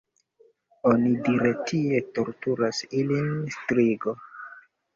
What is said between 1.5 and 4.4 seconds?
tie torturas ilin strigo.